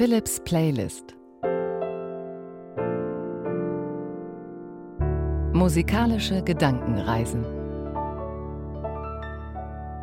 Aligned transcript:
Philips 0.00 0.40
Playlist 0.40 1.14
Musikalische 5.52 6.42
Gedankenreisen 6.42 7.44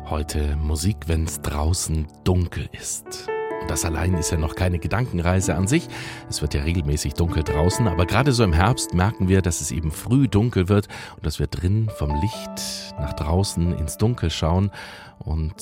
Heute 0.08 0.54
Musik, 0.54 0.98
wenn's 1.08 1.40
draußen 1.40 2.06
dunkel 2.22 2.68
ist. 2.70 3.26
Und 3.60 3.68
das 3.68 3.84
allein 3.84 4.14
ist 4.14 4.30
ja 4.30 4.38
noch 4.38 4.54
keine 4.54 4.78
Gedankenreise 4.78 5.56
an 5.56 5.66
sich. 5.66 5.88
Es 6.30 6.42
wird 6.42 6.54
ja 6.54 6.62
regelmäßig 6.62 7.14
dunkel 7.14 7.42
draußen, 7.42 7.88
aber 7.88 8.06
gerade 8.06 8.30
so 8.30 8.44
im 8.44 8.52
Herbst 8.52 8.94
merken 8.94 9.26
wir, 9.26 9.42
dass 9.42 9.60
es 9.60 9.72
eben 9.72 9.90
früh 9.90 10.28
dunkel 10.28 10.68
wird 10.68 10.86
und 11.16 11.26
dass 11.26 11.40
wir 11.40 11.48
drin 11.48 11.90
vom 11.96 12.14
Licht 12.20 12.94
nach 13.00 13.14
draußen 13.14 13.76
ins 13.76 13.96
Dunkel 13.96 14.30
schauen. 14.30 14.70
Und 15.18 15.60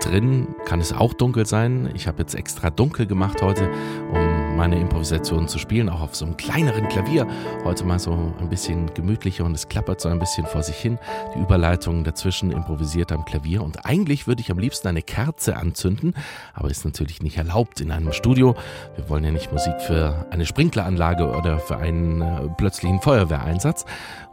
drin 0.00 0.48
kann 0.64 0.80
es 0.80 0.92
auch 0.92 1.12
dunkel 1.12 1.46
sein. 1.46 1.90
Ich 1.94 2.06
habe 2.06 2.18
jetzt 2.18 2.34
extra 2.34 2.70
dunkel 2.70 3.06
gemacht 3.06 3.42
heute, 3.42 3.70
um 4.12 4.19
meine 4.60 4.78
Improvisation 4.78 5.48
zu 5.48 5.58
spielen, 5.58 5.88
auch 5.88 6.02
auf 6.02 6.14
so 6.14 6.26
einem 6.26 6.36
kleineren 6.36 6.86
Klavier. 6.90 7.26
Heute 7.64 7.82
mal 7.82 7.98
so 7.98 8.34
ein 8.38 8.50
bisschen 8.50 8.92
gemütlicher 8.92 9.42
und 9.46 9.54
es 9.54 9.70
klappert 9.70 10.02
so 10.02 10.10
ein 10.10 10.18
bisschen 10.18 10.44
vor 10.44 10.62
sich 10.62 10.76
hin. 10.76 10.98
Die 11.34 11.38
Überleitung 11.38 12.04
dazwischen 12.04 12.50
improvisiert 12.50 13.10
am 13.10 13.24
Klavier 13.24 13.62
und 13.62 13.86
eigentlich 13.86 14.26
würde 14.26 14.42
ich 14.42 14.50
am 14.50 14.58
liebsten 14.58 14.88
eine 14.88 15.00
Kerze 15.00 15.56
anzünden, 15.56 16.12
aber 16.52 16.68
ist 16.68 16.84
natürlich 16.84 17.22
nicht 17.22 17.38
erlaubt 17.38 17.80
in 17.80 17.90
einem 17.90 18.12
Studio. 18.12 18.54
Wir 18.96 19.08
wollen 19.08 19.24
ja 19.24 19.30
nicht 19.30 19.50
Musik 19.50 19.80
für 19.80 20.26
eine 20.30 20.44
Sprinkleranlage 20.44 21.30
oder 21.30 21.58
für 21.58 21.78
einen 21.78 22.20
äh, 22.20 22.46
plötzlichen 22.58 23.00
Feuerwehreinsatz 23.00 23.86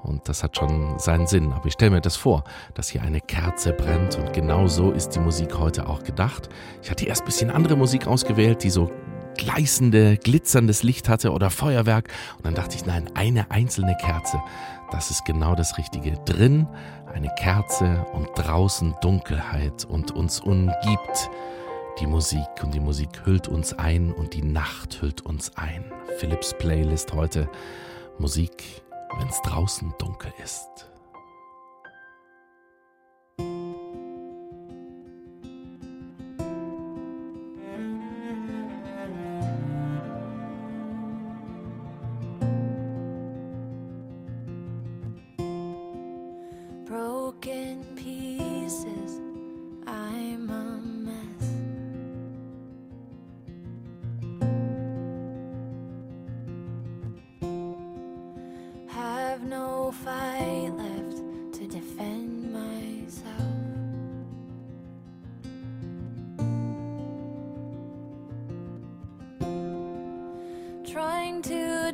und 0.03 0.27
das 0.27 0.43
hat 0.43 0.57
schon 0.57 0.99
seinen 0.99 1.27
Sinn. 1.27 1.53
Aber 1.53 1.67
ich 1.67 1.73
stelle 1.73 1.91
mir 1.91 2.01
das 2.01 2.17
vor, 2.17 2.43
dass 2.73 2.89
hier 2.89 3.01
eine 3.01 3.21
Kerze 3.21 3.71
brennt 3.71 4.17
und 4.17 4.33
genau 4.33 4.67
so 4.67 4.91
ist 4.91 5.11
die 5.11 5.19
Musik 5.19 5.57
heute 5.57 5.87
auch 5.87 6.03
gedacht. 6.03 6.49
Ich 6.83 6.91
hatte 6.91 7.05
erst 7.05 7.21
ein 7.21 7.27
bisschen 7.27 7.49
andere 7.49 7.77
Musik 7.77 8.07
ausgewählt, 8.07 8.65
die 8.65 8.71
so 8.71 8.91
gleißende, 9.37 10.17
glitzerndes 10.17 10.83
Licht 10.83 11.09
hatte 11.09 11.31
oder 11.31 11.49
Feuerwerk. 11.49 12.09
Und 12.37 12.45
dann 12.45 12.55
dachte 12.55 12.75
ich, 12.75 12.85
nein, 12.85 13.09
eine 13.13 13.51
einzelne 13.51 13.95
Kerze, 14.01 14.41
das 14.91 15.11
ist 15.11 15.25
genau 15.25 15.55
das 15.55 15.77
Richtige. 15.77 16.17
Drin 16.25 16.67
eine 17.13 17.29
Kerze 17.35 18.05
und 18.13 18.29
draußen 18.35 18.95
Dunkelheit 19.01 19.85
und 19.85 20.11
uns 20.11 20.39
umgibt 20.39 21.29
die 21.99 22.05
Musik 22.05 22.47
und 22.61 22.75
die 22.75 22.79
Musik 22.79 23.25
hüllt 23.25 23.47
uns 23.47 23.73
ein 23.73 24.11
und 24.11 24.35
die 24.35 24.43
Nacht 24.43 25.01
hüllt 25.01 25.21
uns 25.21 25.57
ein. 25.57 25.83
Philips 26.19 26.53
Playlist 26.53 27.13
heute 27.13 27.49
Musik, 28.19 28.83
wenn 29.17 29.27
es 29.27 29.41
draußen 29.41 29.93
dunkel 29.97 30.31
ist. 30.43 30.86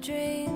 dream. 0.04 0.53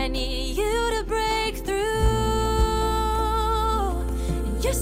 I 0.00 0.08
need 0.08 0.56
you 0.56 0.90
to 0.96 1.04
break 1.04 1.56
through. 1.56 1.76
And 4.46 4.64
you 4.64 4.72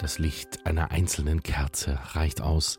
Das 0.00 0.18
Licht 0.18 0.64
einer 0.64 0.92
einzelnen 0.92 1.42
Kerze 1.42 1.98
reicht 2.14 2.40
aus, 2.40 2.78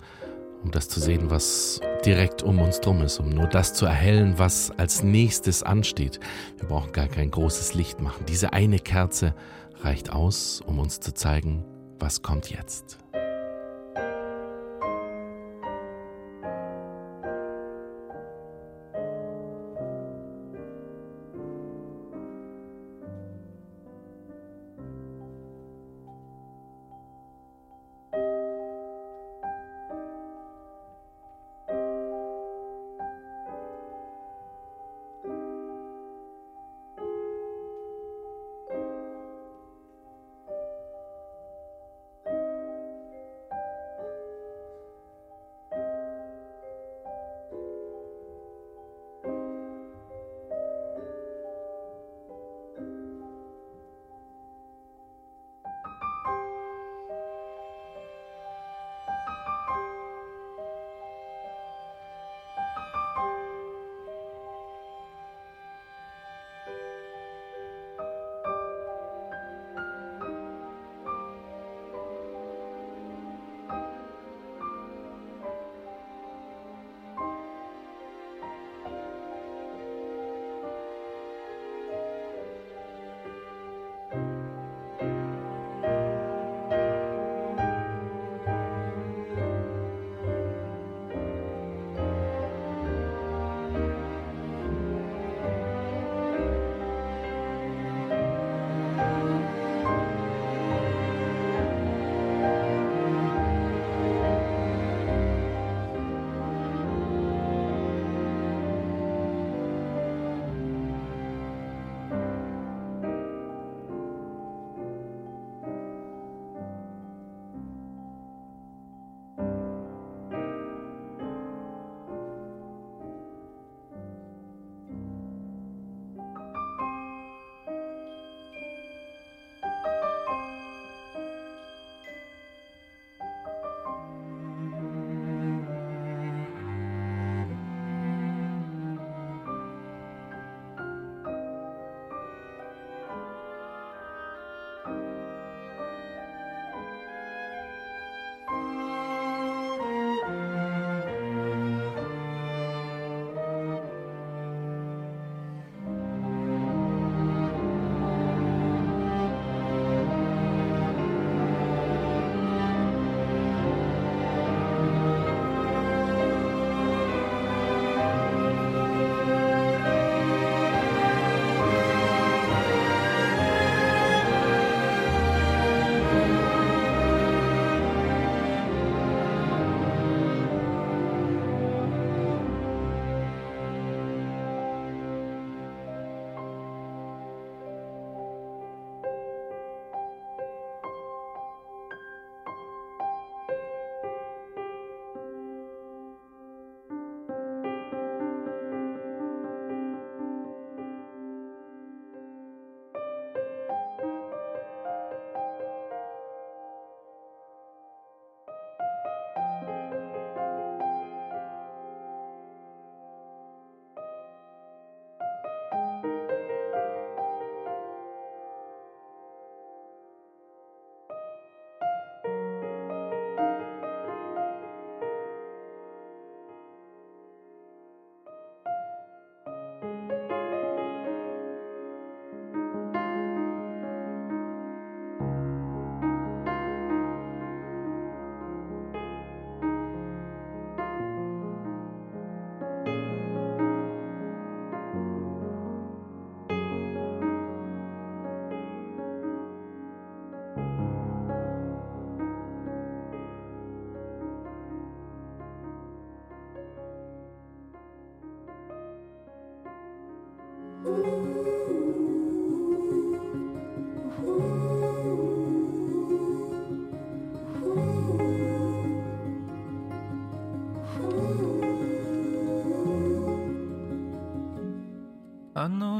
um 0.63 0.71
das 0.71 0.89
zu 0.89 0.99
sehen, 0.99 1.29
was 1.29 1.79
direkt 2.03 2.41
um 2.41 2.59
uns 2.59 2.81
drum 2.81 3.03
ist, 3.03 3.19
um 3.19 3.29
nur 3.29 3.45
das 3.45 3.75
zu 3.75 3.85
erhellen, 3.85 4.39
was 4.39 4.71
als 4.71 5.03
nächstes 5.03 5.61
ansteht. 5.61 6.19
Wir 6.57 6.67
brauchen 6.67 6.93
gar 6.93 7.07
kein 7.07 7.29
großes 7.29 7.75
Licht 7.75 8.01
machen. 8.01 8.25
Diese 8.27 8.53
eine 8.53 8.79
Kerze 8.79 9.35
reicht 9.81 10.11
aus, 10.11 10.61
um 10.65 10.79
uns 10.79 10.99
zu 10.99 11.13
zeigen, 11.13 11.63
was 11.99 12.23
kommt 12.23 12.49
jetzt. 12.49 12.97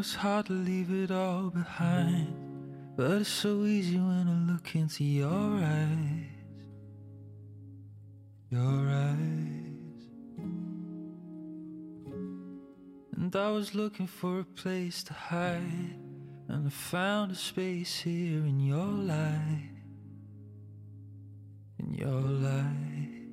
It's 0.01 0.15
hard 0.15 0.48
to 0.48 0.53
leave 0.53 0.91
it 0.91 1.12
all 1.12 1.51
behind, 1.51 2.34
but 2.98 3.12
it's 3.22 3.29
so 3.29 3.65
easy 3.65 3.98
when 3.98 4.25
I 4.27 4.51
look 4.51 4.75
into 4.75 5.03
your 5.03 5.60
eyes. 5.62 6.25
Your 8.50 8.81
eyes. 8.89 10.01
And 13.15 13.36
I 13.36 13.51
was 13.51 13.75
looking 13.75 14.08
for 14.08 14.39
a 14.39 14.43
place 14.43 15.03
to 15.03 15.13
hide, 15.13 15.96
and 16.48 16.65
I 16.65 16.70
found 16.72 17.34
a 17.34 17.36
space 17.36 18.00
here 18.00 18.43
in 18.51 18.60
your 18.60 18.91
light. 19.13 19.70
in 21.77 21.93
your 21.93 22.22
light. 22.48 23.27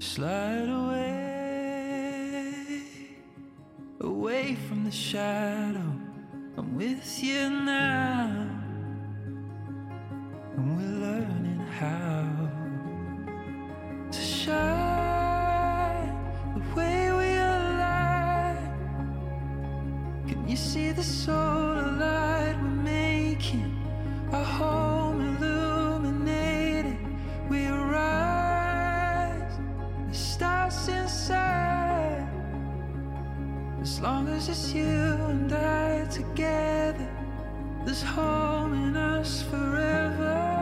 Slide 0.00 0.68
away, 0.80 1.05
the 4.86 4.92
shadow. 4.92 5.92
I'm 6.56 6.76
with 6.76 7.20
you 7.20 7.50
now, 7.50 8.48
and 10.56 10.76
we're 10.76 11.00
learning 11.06 11.66
how 11.76 12.25
you 34.76 35.14
and 35.30 35.52
I 35.52 36.04
together, 36.06 37.08
there's 37.84 38.02
home 38.02 38.74
in 38.74 38.96
us 38.96 39.42
forever. 39.42 40.56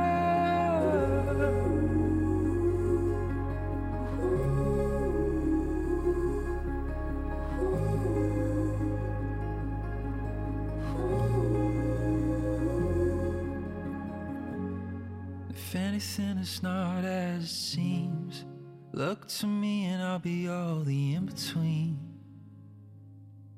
If 15.51 15.75
anything 15.75 16.39
is 16.39 16.63
not 16.63 17.05
as 17.05 17.45
it 17.45 17.49
seems, 17.49 18.45
look 18.93 19.27
to 19.27 19.47
me 19.47 19.87
and 19.87 20.03
I'll 20.03 20.21
be 20.21 20.49
all 20.49 20.81
the 20.81 21.15
in 21.15 21.27
between. 21.27 22.14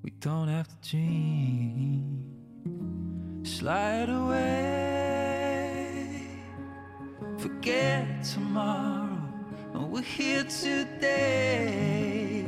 We 0.06 0.12
don't 0.20 0.46
have 0.46 0.68
to 0.68 0.76
dream. 0.88 2.22
Slide 3.42 4.08
away, 4.08 5.98
forget 7.38 8.22
tomorrow, 8.22 9.18
and 9.74 9.90
we're 9.90 10.02
here 10.02 10.44
today, 10.44 12.44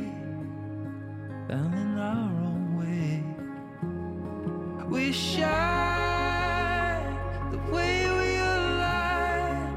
and 1.49 1.75
in 1.75 1.99
our 1.99 2.31
own 2.47 2.77
way. 2.79 3.25
We 4.87 5.11
shine 5.11 7.17
the 7.51 7.57
way 7.73 8.09
we 8.19 8.37
align. 8.37 9.73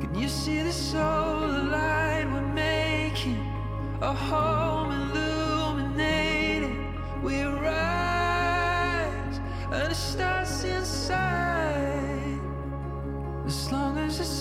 Can 0.00 0.12
you 0.16 0.28
see 0.28 0.62
the 0.62 0.72
solar 0.72 1.23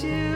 you. 0.02 0.33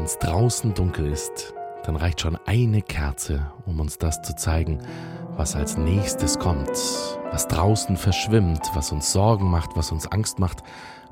Wenn 0.00 0.06
es 0.06 0.16
draußen 0.16 0.72
dunkel 0.72 1.12
ist, 1.12 1.52
dann 1.84 1.94
reicht 1.94 2.22
schon 2.22 2.38
eine 2.46 2.80
Kerze, 2.80 3.52
um 3.66 3.80
uns 3.80 3.98
das 3.98 4.22
zu 4.22 4.34
zeigen, 4.34 4.80
was 5.36 5.54
als 5.54 5.76
nächstes 5.76 6.38
kommt, 6.38 6.70
was 7.30 7.48
draußen 7.48 7.98
verschwimmt, 7.98 8.62
was 8.72 8.92
uns 8.92 9.12
Sorgen 9.12 9.50
macht, 9.50 9.76
was 9.76 9.92
uns 9.92 10.06
Angst 10.06 10.38
macht. 10.38 10.62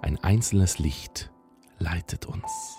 Ein 0.00 0.16
einzelnes 0.24 0.78
Licht 0.78 1.30
leitet 1.78 2.24
uns. 2.24 2.78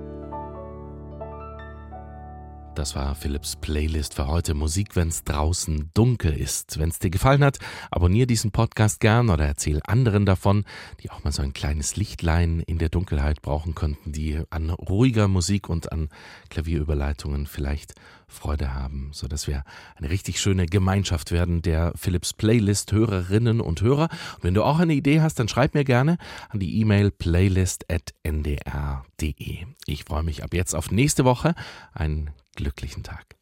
Das 2.73 2.95
war 2.95 3.15
Philips 3.15 3.57
Playlist 3.57 4.13
für 4.13 4.27
heute. 4.27 4.53
Musik, 4.53 4.95
wenn's 4.95 5.25
draußen 5.25 5.89
dunkel 5.93 6.33
ist. 6.33 6.79
Wenn's 6.79 6.99
dir 6.99 7.09
gefallen 7.09 7.43
hat, 7.43 7.59
abonniere 7.91 8.27
diesen 8.27 8.51
Podcast 8.51 9.01
gern 9.01 9.29
oder 9.29 9.45
erzähl 9.45 9.81
anderen 9.85 10.25
davon, 10.25 10.63
die 11.03 11.11
auch 11.11 11.21
mal 11.25 11.33
so 11.33 11.41
ein 11.41 11.51
kleines 11.51 11.97
Lichtlein 11.97 12.61
in 12.61 12.77
der 12.77 12.87
Dunkelheit 12.87 13.41
brauchen 13.41 13.75
könnten, 13.75 14.13
die 14.13 14.41
an 14.51 14.69
ruhiger 14.69 15.27
Musik 15.27 15.67
und 15.67 15.91
an 15.91 16.07
Klavierüberleitungen 16.49 17.45
vielleicht 17.45 17.93
Freude 18.31 18.73
haben, 18.73 19.09
so 19.11 19.27
dass 19.27 19.45
wir 19.47 19.65
eine 19.97 20.09
richtig 20.09 20.39
schöne 20.39 20.65
Gemeinschaft 20.65 21.31
werden 21.31 21.61
der 21.61 21.91
Philips 21.97 22.31
Playlist 22.31 22.93
Hörerinnen 22.93 23.59
und 23.59 23.81
Hörer. 23.81 24.07
Und 24.35 24.43
wenn 24.43 24.53
du 24.53 24.63
auch 24.63 24.79
eine 24.79 24.93
Idee 24.93 25.19
hast, 25.19 25.37
dann 25.39 25.49
schreib 25.49 25.73
mir 25.73 25.83
gerne 25.83 26.17
an 26.49 26.61
die 26.61 26.79
E-Mail 26.79 27.11
playlist@ndr.de. 27.11 29.65
Ich 29.85 30.05
freue 30.05 30.23
mich 30.23 30.43
ab 30.43 30.53
jetzt 30.53 30.73
auf 30.73 30.91
nächste 30.91 31.25
Woche. 31.25 31.55
Einen 31.93 32.29
glücklichen 32.55 33.03
Tag. 33.03 33.40